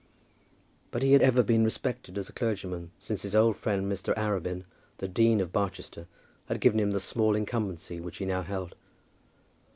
But 0.89 1.03
he 1.03 1.13
had 1.13 1.21
ever 1.21 1.43
been 1.43 1.63
respected 1.63 2.17
as 2.17 2.27
a 2.27 2.33
clergyman, 2.33 2.89
since 2.97 3.21
his 3.21 3.35
old 3.35 3.55
friend 3.55 3.85
Mr. 3.85 4.15
Arabin, 4.17 4.63
the 4.97 5.07
dean 5.07 5.39
of 5.39 5.53
Barchester, 5.53 6.07
had 6.47 6.59
given 6.59 6.79
him 6.79 6.89
the 6.89 6.99
small 6.99 7.35
incumbency 7.35 7.99
which 7.99 8.17
he 8.17 8.25
now 8.25 8.41
held. 8.41 8.73